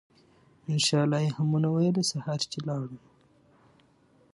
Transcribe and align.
إن 0.69 0.77
شاء 0.79 1.03
الله 1.05 1.17
ئي 1.17 1.29
هم 1.37 1.47
ونه 1.53 1.69
ويله!! 1.75 2.01
سهار 2.11 2.39
چې 2.51 2.59
لاړو 2.67 2.87
نو 2.93 2.99